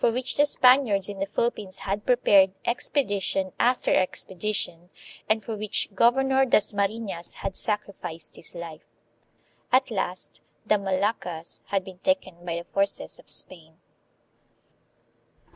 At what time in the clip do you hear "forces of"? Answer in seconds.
12.73-13.29